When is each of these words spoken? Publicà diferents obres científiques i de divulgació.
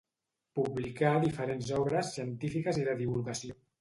Publicà 0.59 1.11
diferents 1.25 1.69
obres 1.83 2.09
científiques 2.17 2.81
i 2.85 2.87
de 2.89 2.97
divulgació. 3.03 3.59